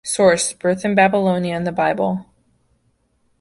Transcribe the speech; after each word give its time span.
Source: 0.03 0.53
Birth 0.53 0.83
in 0.83 0.95
Babylonia 0.95 1.53
and 1.53 1.67
the 1.67 1.71
Bible. 1.71 2.25